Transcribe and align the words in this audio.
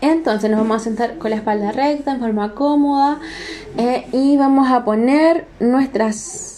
Entonces 0.00 0.50
nos 0.50 0.60
vamos 0.60 0.76
a 0.78 0.84
sentar 0.84 1.18
con 1.18 1.30
la 1.30 1.36
espalda 1.36 1.72
recta, 1.72 2.12
en 2.12 2.20
forma 2.20 2.54
cómoda, 2.54 3.20
eh, 3.76 4.06
y 4.12 4.36
vamos 4.36 4.70
a 4.70 4.84
poner 4.84 5.46
nuestras 5.60 6.50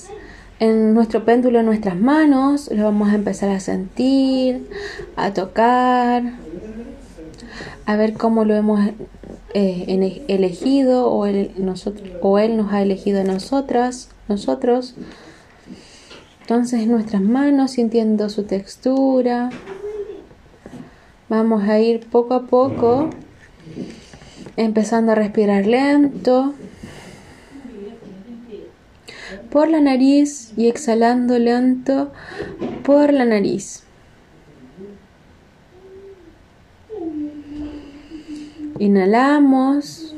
en 0.60 0.94
nuestro 0.94 1.24
péndulo 1.24 1.58
en 1.58 1.66
nuestras 1.66 1.98
manos, 1.98 2.70
lo 2.70 2.84
vamos 2.84 3.10
a 3.10 3.16
empezar 3.16 3.48
a 3.48 3.58
sentir, 3.58 4.68
a 5.16 5.32
tocar, 5.32 6.22
a 7.84 7.96
ver 7.96 8.12
cómo 8.12 8.44
lo 8.44 8.54
hemos 8.54 8.78
eh, 9.54 10.20
elegido 10.28 11.10
o 11.10 11.26
él, 11.26 11.50
o 12.20 12.38
él 12.38 12.56
nos 12.56 12.72
ha 12.72 12.80
elegido 12.80 13.22
a 13.22 13.24
nosotras, 13.24 14.08
nosotros. 14.28 14.94
Entonces 16.42 16.86
nuestras 16.86 17.22
manos 17.22 17.72
sintiendo 17.72 18.28
su 18.28 18.44
textura. 18.44 19.50
Vamos 21.28 21.68
a 21.68 21.80
ir 21.80 22.06
poco 22.08 22.34
a 22.34 22.42
poco 22.42 23.10
empezando 24.56 25.12
a 25.12 25.14
respirar 25.14 25.66
lento 25.66 26.54
por 29.50 29.68
la 29.68 29.80
nariz 29.80 30.52
y 30.56 30.68
exhalando 30.68 31.38
lento 31.38 32.12
por 32.84 33.12
la 33.12 33.24
nariz. 33.24 33.84
Inhalamos 38.78 40.14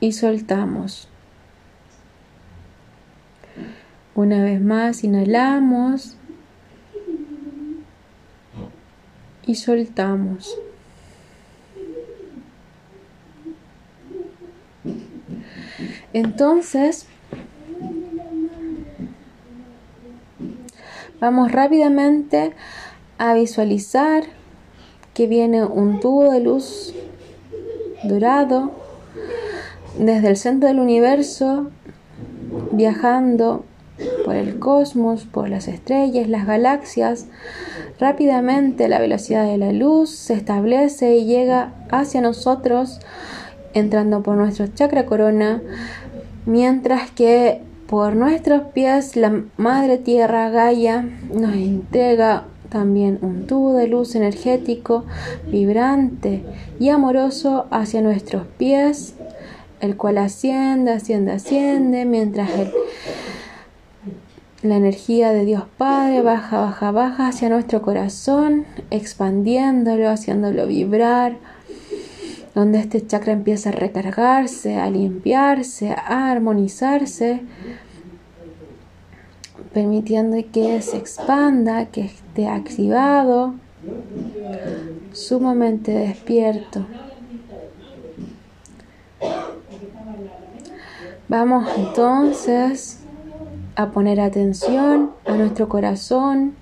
y 0.00 0.12
soltamos. 0.12 1.08
Una 4.14 4.42
vez 4.42 4.60
más, 4.60 5.04
inhalamos 5.04 6.16
y 9.46 9.54
soltamos. 9.54 10.58
Entonces, 16.18 17.06
vamos 21.20 21.52
rápidamente 21.52 22.54
a 23.18 23.34
visualizar 23.34 24.24
que 25.14 25.28
viene 25.28 25.64
un 25.64 26.00
tubo 26.00 26.32
de 26.32 26.40
luz 26.40 26.92
dorado 28.02 28.72
desde 29.96 30.30
el 30.30 30.36
centro 30.36 30.68
del 30.68 30.80
universo, 30.80 31.70
viajando 32.72 33.64
por 34.24 34.34
el 34.34 34.58
cosmos, 34.58 35.24
por 35.24 35.48
las 35.48 35.68
estrellas, 35.68 36.28
las 36.28 36.48
galaxias. 36.48 37.26
Rápidamente 38.00 38.88
la 38.88 38.98
velocidad 38.98 39.44
de 39.44 39.56
la 39.56 39.70
luz 39.70 40.10
se 40.10 40.34
establece 40.34 41.16
y 41.16 41.26
llega 41.26 41.74
hacia 41.92 42.20
nosotros, 42.20 42.98
entrando 43.72 44.24
por 44.24 44.36
nuestro 44.36 44.66
chakra 44.66 45.06
corona, 45.06 45.62
mientras 46.48 47.10
que 47.10 47.60
por 47.86 48.16
nuestros 48.16 48.62
pies 48.72 49.16
la 49.16 49.42
Madre 49.58 49.98
Tierra 49.98 50.48
Gaia 50.48 51.06
nos 51.32 51.54
entrega 51.54 52.44
también 52.70 53.18
un 53.20 53.46
tubo 53.46 53.74
de 53.74 53.86
luz 53.86 54.14
energético 54.14 55.04
vibrante 55.46 56.42
y 56.80 56.88
amoroso 56.88 57.66
hacia 57.70 58.00
nuestros 58.00 58.46
pies, 58.56 59.14
el 59.80 59.96
cual 59.98 60.16
asciende, 60.16 60.92
asciende, 60.92 61.32
asciende, 61.32 62.06
mientras 62.06 62.48
la 64.62 64.76
energía 64.76 65.32
de 65.32 65.44
Dios 65.44 65.64
Padre 65.76 66.22
baja, 66.22 66.60
baja, 66.60 66.90
baja 66.92 67.28
hacia 67.28 67.50
nuestro 67.50 67.82
corazón, 67.82 68.64
expandiéndolo, 68.90 70.08
haciéndolo 70.08 70.66
vibrar, 70.66 71.36
donde 72.58 72.80
este 72.80 73.06
chakra 73.06 73.34
empieza 73.34 73.68
a 73.68 73.72
recargarse, 73.72 74.80
a 74.80 74.90
limpiarse, 74.90 75.92
a 75.92 76.32
armonizarse 76.32 77.42
permitiendo 79.72 80.36
que 80.52 80.82
se 80.82 80.96
expanda, 80.96 81.86
que 81.86 82.00
esté 82.00 82.48
activado, 82.48 83.54
sumamente 85.12 85.92
despierto. 85.92 86.84
Vamos 91.28 91.68
entonces 91.76 92.98
a 93.76 93.90
poner 93.90 94.20
atención 94.20 95.12
a 95.26 95.34
nuestro 95.34 95.68
corazón, 95.68 96.56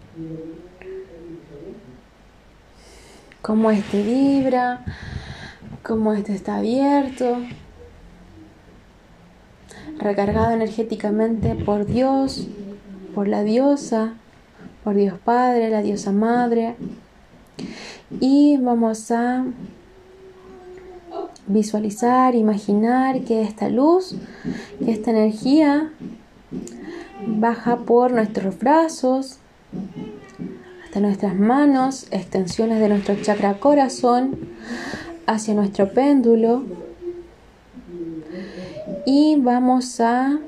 cómo 3.40 3.70
este 3.70 4.02
vibra, 4.02 4.84
cómo 5.86 6.12
este 6.14 6.34
está 6.34 6.56
abierto, 6.56 7.36
recargado 9.98 10.50
energéticamente 10.50 11.54
por 11.54 11.86
Dios, 11.86 12.48
por 13.14 13.28
la 13.28 13.44
diosa, 13.44 14.14
por 14.82 14.96
Dios 14.96 15.16
Padre, 15.24 15.70
la 15.70 15.82
diosa 15.82 16.10
Madre. 16.10 16.74
Y 18.18 18.56
vamos 18.56 19.12
a 19.12 19.44
visualizar, 21.46 22.34
imaginar 22.34 23.20
que 23.20 23.42
esta 23.42 23.68
luz, 23.68 24.16
que 24.84 24.90
esta 24.90 25.12
energía 25.12 25.92
baja 27.28 27.76
por 27.76 28.10
nuestros 28.10 28.58
brazos, 28.58 29.38
hasta 30.84 30.98
nuestras 30.98 31.36
manos, 31.36 32.08
extensiones 32.10 32.80
de 32.80 32.88
nuestro 32.88 33.14
chakra 33.22 33.60
corazón, 33.60 34.36
hacia 35.26 35.54
nuestro 35.54 35.92
péndulo. 35.92 36.64
Y 39.04 39.36
vamos 39.36 40.00
a 40.00 40.38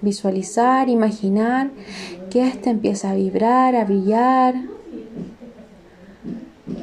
visualizar, 0.00 0.88
imaginar 0.88 1.70
que 2.30 2.46
éste 2.46 2.70
empieza 2.70 3.10
a 3.10 3.14
vibrar, 3.14 3.76
a 3.76 3.84
brillar, 3.84 4.54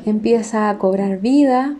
empieza 0.05 0.69
a 0.69 0.77
cobrar 0.77 1.19
vida. 1.19 1.75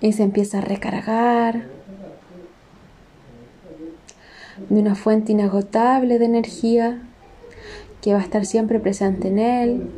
Y 0.00 0.12
se 0.14 0.22
empieza 0.22 0.58
a 0.58 0.60
recargar 0.62 1.66
de 4.70 4.80
una 4.80 4.94
fuente 4.94 5.32
inagotable 5.32 6.18
de 6.18 6.24
energía 6.24 7.02
que 8.02 8.12
va 8.12 8.20
a 8.20 8.22
estar 8.22 8.46
siempre 8.46 8.80
presente 8.80 9.28
en 9.28 9.38
él 9.38 9.90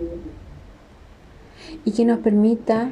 y 1.85 1.93
que 1.93 2.05
nos 2.05 2.19
permita 2.19 2.91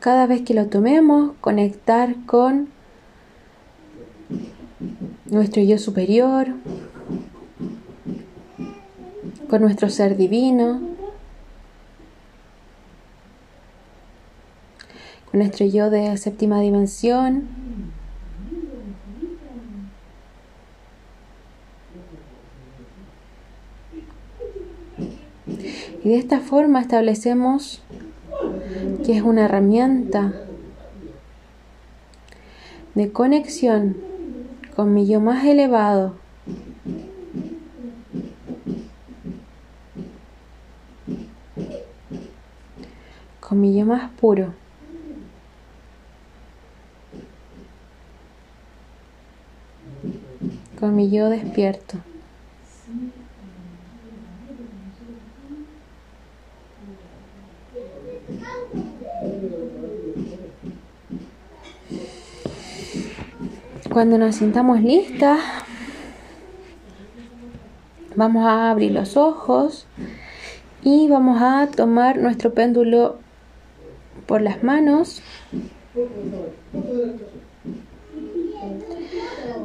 cada 0.00 0.26
vez 0.26 0.42
que 0.42 0.54
lo 0.54 0.66
tomemos, 0.66 1.32
conectar 1.40 2.14
con 2.26 2.68
nuestro 5.26 5.62
yo 5.62 5.78
superior, 5.78 6.48
con 9.48 9.62
nuestro 9.62 9.90
ser 9.90 10.16
divino, 10.16 10.80
con 15.30 15.40
nuestro 15.40 15.66
yo 15.66 15.90
de 15.90 16.16
séptima 16.16 16.60
dimensión. 16.60 17.65
Y 26.06 26.10
de 26.10 26.18
esta 26.18 26.38
forma 26.38 26.80
establecemos 26.80 27.82
que 29.04 29.16
es 29.16 29.22
una 29.22 29.46
herramienta 29.46 30.34
de 32.94 33.10
conexión 33.10 33.96
con 34.76 34.94
mi 34.94 35.08
yo 35.08 35.20
más 35.20 35.44
elevado. 35.44 36.14
Con 43.40 43.60
mi 43.60 43.76
yo 43.76 43.84
más 43.84 44.08
puro. 44.12 44.54
Con 50.78 50.94
mi 50.94 51.10
yo 51.10 51.30
despierto. 51.30 51.98
Cuando 63.96 64.18
nos 64.18 64.34
sintamos 64.34 64.82
listas, 64.82 65.40
vamos 68.14 68.46
a 68.46 68.70
abrir 68.70 68.92
los 68.92 69.16
ojos 69.16 69.86
y 70.82 71.08
vamos 71.08 71.40
a 71.40 71.66
tomar 71.74 72.18
nuestro 72.18 72.52
péndulo 72.52 73.16
por 74.26 74.42
las 74.42 74.62
manos 74.62 75.22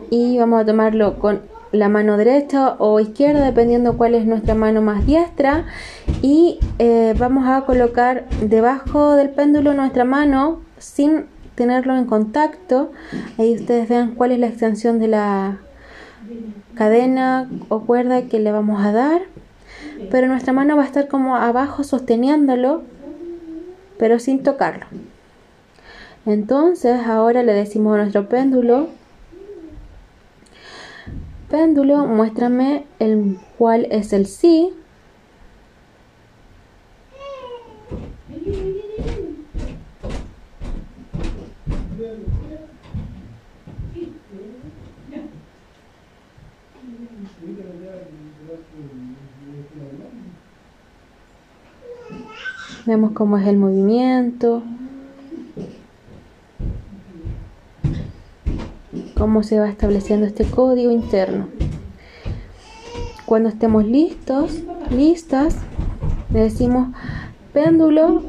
y 0.10 0.38
vamos 0.38 0.62
a 0.62 0.66
tomarlo 0.66 1.20
con 1.20 1.42
la 1.74 1.90
mano 1.90 2.16
derecha 2.16 2.76
o 2.80 3.02
izquierda, 3.02 3.44
dependiendo 3.44 3.98
cuál 3.98 4.16
es 4.16 4.26
nuestra 4.26 4.56
mano 4.56 4.82
más 4.82 5.06
diestra. 5.06 5.66
Y 6.22 6.58
eh, 6.80 7.16
vamos 7.18 7.50
a 7.50 7.66
colocar 7.66 8.30
debajo 8.40 9.16
del 9.16 9.32
péndulo 9.32 9.74
nuestra 9.74 10.06
mano 10.06 10.62
sin 10.78 11.26
tenerlo 11.62 11.96
en 11.96 12.06
contacto. 12.06 12.92
Ahí 13.38 13.54
ustedes 13.54 13.88
vean 13.88 14.16
cuál 14.16 14.32
es 14.32 14.40
la 14.40 14.48
extensión 14.48 14.98
de 14.98 15.08
la 15.08 15.60
cadena 16.74 17.48
o 17.70 17.82
cuerda 17.82 18.24
que 18.24 18.40
le 18.40 18.52
vamos 18.52 18.84
a 18.84 18.92
dar. 18.92 19.22
Pero 20.10 20.26
nuestra 20.26 20.54
mano 20.54 20.76
va 20.76 20.82
a 20.82 20.88
estar 20.88 21.08
como 21.08 21.36
abajo 21.36 21.84
sosteniéndolo, 21.84 22.82
pero 24.00 24.18
sin 24.18 24.42
tocarlo. 24.42 24.88
Entonces 26.26 27.06
ahora 27.06 27.44
le 27.44 27.54
decimos 27.54 27.94
a 27.94 27.98
nuestro 28.00 28.28
péndulo, 28.28 28.88
péndulo, 31.48 32.08
muéstrame 32.08 32.86
el 32.98 33.38
cuál 33.60 33.88
es 33.92 34.14
el 34.14 34.26
sí. 34.26 34.74
Vemos 52.86 53.12
cómo 53.12 53.38
es 53.38 53.48
el 53.48 53.58
movimiento. 53.58 54.64
cómo 59.22 59.44
se 59.44 59.60
va 59.60 59.70
estableciendo 59.70 60.26
este 60.26 60.46
código 60.46 60.92
interno. 60.92 61.46
Cuando 63.28 63.50
estemos 63.50 63.86
listos, 63.86 64.64
listas, 64.90 65.58
le 66.34 66.40
decimos, 66.40 66.88
péndulo, 67.54 68.24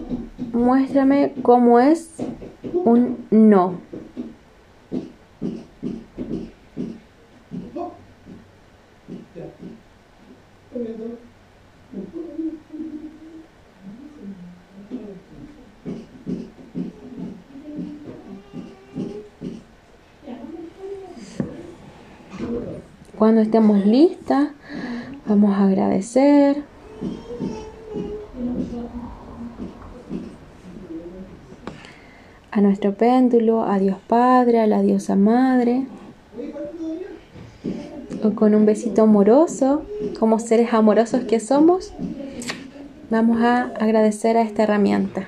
muéstrame 0.52 1.32
cómo 1.40 1.80
es 1.80 2.22
un 2.84 3.26
no. 3.30 3.80
Cuando 23.16 23.42
estemos 23.42 23.86
listas, 23.86 24.48
vamos 25.26 25.54
a 25.56 25.66
agradecer. 25.66 26.64
A 32.54 32.60
nuestro 32.60 32.92
péndulo, 32.92 33.62
a 33.64 33.78
Dios 33.78 33.96
Padre, 34.06 34.60
a 34.60 34.66
la 34.66 34.82
diosa 34.82 35.16
Madre. 35.16 35.86
O 38.22 38.32
con 38.32 38.54
un 38.54 38.66
besito 38.66 39.04
amoroso, 39.04 39.84
como 40.20 40.38
seres 40.38 40.74
amorosos 40.74 41.24
que 41.24 41.40
somos, 41.40 41.94
vamos 43.08 43.40
a 43.40 43.72
agradecer 43.80 44.36
a 44.36 44.42
esta 44.42 44.64
herramienta. 44.64 45.26